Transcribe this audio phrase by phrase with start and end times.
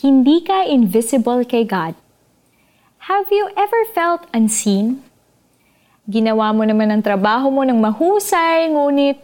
[0.00, 1.92] Hindi ka invisible kay God.
[3.04, 5.04] Have you ever felt unseen?
[6.08, 9.20] Ginawa mo naman ang trabaho mo ng mahusay, ngunit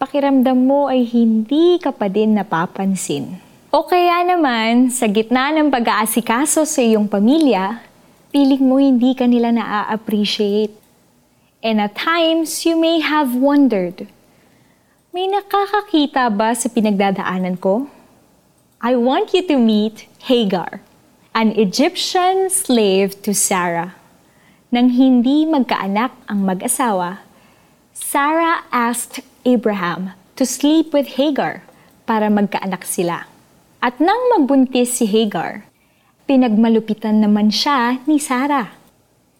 [0.00, 3.36] pakiramdam mo ay hindi ka pa din napapansin.
[3.68, 7.84] O kaya naman, sa gitna ng pag-aasikaso sa iyong pamilya,
[8.32, 10.72] piling mo hindi ka nila na-appreciate.
[11.60, 14.08] And at times, you may have wondered,
[15.12, 17.92] may nakakakita ba sa pinagdadaanan ko?
[18.76, 20.84] I want you to meet Hagar,
[21.32, 23.96] an Egyptian slave to Sarah.
[24.68, 27.24] Nang hindi magkaanak ang mag-asawa,
[27.96, 31.64] Sarah asked Abraham to sleep with Hagar
[32.04, 33.24] para magkaanak sila.
[33.80, 35.64] At nang magbuntis si Hagar,
[36.28, 38.76] pinagmalupitan naman siya ni Sarah.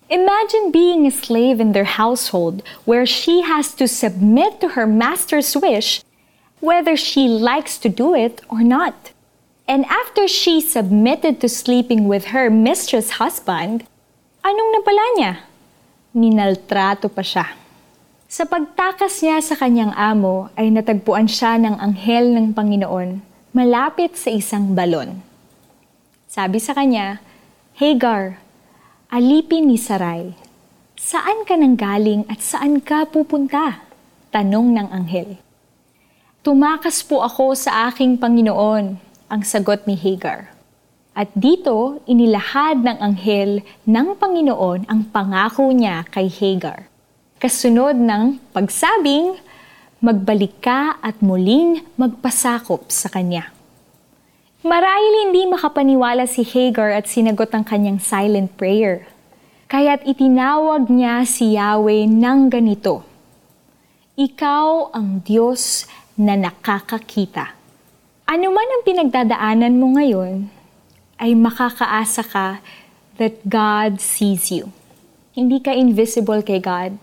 [0.09, 5.53] Imagine being a slave in their household where she has to submit to her master's
[5.53, 6.01] wish
[6.65, 9.13] whether she likes to do it or not.
[9.67, 13.83] And after she submitted to sleeping with her mistress husband,
[14.47, 15.33] anong napala niya?
[16.15, 17.51] Ninaltrato pa siya.
[18.31, 23.19] Sa pagtakas niya sa kanyang amo ay natagpuan siya ng anghel ng Panginoon
[23.51, 25.19] malapit sa isang balon.
[26.31, 27.19] Sabi sa kanya,
[27.75, 28.39] Hagar,
[29.11, 30.31] alipin ni Sarai,
[30.95, 33.83] saan ka nang galing at saan ka pupunta?
[34.31, 35.43] Tanong ng anghel.
[36.47, 40.55] Tumakas po ako sa aking Panginoon, ang sagot ni Hagar.
[41.17, 46.93] At dito, inilahad ng anghel ng Panginoon ang pangako niya kay Hagar.
[47.41, 49.41] Kasunod ng pagsabing,
[50.05, 53.49] magbalik ka at muling magpasakop sa kanya.
[54.61, 59.09] Marahil hindi makapaniwala si Hagar at sinagot ang kanyang silent prayer.
[59.67, 63.03] Kaya't itinawag niya si Yahweh ng ganito,
[64.21, 67.57] Ikaw ang Diyos na nakakakita.
[68.27, 70.51] Ano man ang pinagdadaanan mo ngayon,
[71.15, 72.59] ay makakaasa ka
[73.23, 74.75] that God sees you.
[75.31, 76.99] Hindi ka invisible kay God.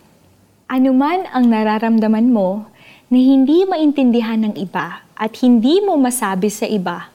[0.68, 2.68] Ano man ang nararamdaman mo
[3.08, 7.08] na hindi maintindihan ng iba at hindi mo masabi sa iba,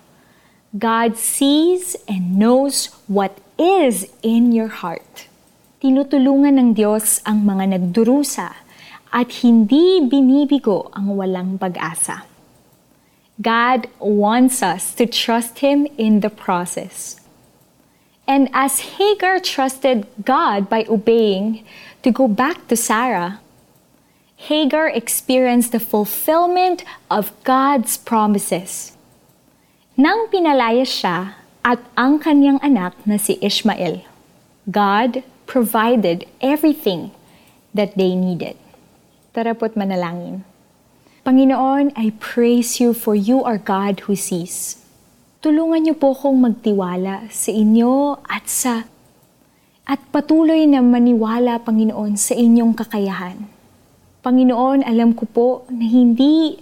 [0.73, 5.29] God sees and knows what is in your heart.
[5.85, 8.57] Tinutulungan ng Diyos ang mga nagdurusa
[9.13, 12.38] at hindi binibigo ang walang pag-asa.
[13.41, 17.21] God wants us to trust Him in the process.
[18.27, 21.65] And as Hagar trusted God by obeying
[22.03, 23.41] to go back to Sarah,
[24.37, 28.95] Hagar experienced the fulfillment of God's promises.
[29.99, 31.35] Nang pinalayas siya
[31.67, 34.07] at ang kanyang anak na si Ishmael,
[34.71, 37.11] God provided everything
[37.75, 38.55] that they needed.
[39.35, 40.48] Tara po't manalangin.
[41.29, 44.81] Panginoon, I praise you for you are God who sees.
[45.45, 48.89] Tulungan niyo po kong magtiwala sa inyo at sa
[49.85, 53.45] at patuloy na maniwala, Panginoon, sa inyong kakayahan.
[54.25, 56.57] Panginoon, alam ko po na hindi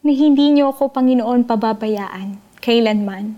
[0.00, 3.36] na hindi niyo ako, Panginoon, pababayaan kailanman.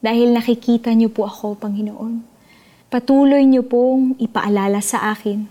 [0.00, 2.24] Dahil nakikita niyo po ako, Panginoon.
[2.88, 5.44] Patuloy niyo pong ipaalala sa akin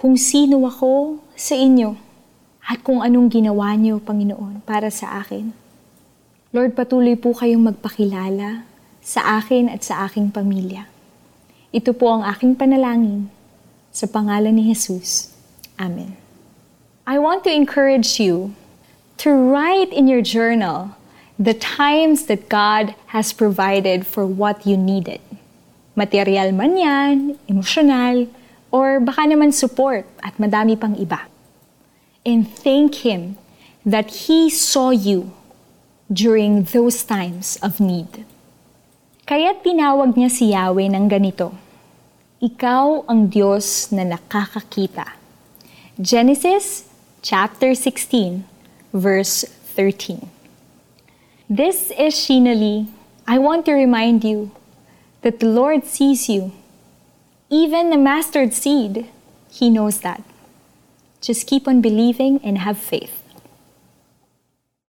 [0.00, 2.03] kung sino ako sa inyo
[2.64, 5.52] at kung anong ginawa niyo, Panginoon, para sa akin.
[6.56, 8.64] Lord, patuloy po kayong magpakilala
[9.04, 10.88] sa akin at sa aking pamilya.
[11.76, 13.28] Ito po ang aking panalangin
[13.92, 15.36] sa pangalan ni Jesus.
[15.76, 16.16] Amen.
[17.04, 18.56] I want to encourage you
[19.20, 20.96] to write in your journal
[21.36, 25.20] the times that God has provided for what you needed.
[25.92, 28.24] Material man yan, emosyonal,
[28.72, 31.33] or baka naman support at madami pang iba
[32.24, 33.36] and thank Him
[33.84, 35.32] that He saw you
[36.12, 38.24] during those times of need.
[39.24, 41.56] Kaya tinawag niya si Yahweh ng ganito,
[42.44, 45.16] Ikaw ang Diyos na nakakakita.
[45.96, 46.84] Genesis
[47.24, 48.44] chapter 16,
[48.92, 50.28] verse 13.
[51.48, 52.92] This is Shinali.
[53.24, 54.52] I want to remind you
[55.24, 56.52] that the Lord sees you.
[57.48, 59.08] Even the mustard seed,
[59.48, 60.20] He knows that.
[61.24, 63.23] Just keep on believing and have faith.